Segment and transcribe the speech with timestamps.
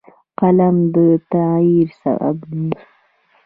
[0.39, 0.95] قلم د
[1.31, 2.67] تغیر سبب دی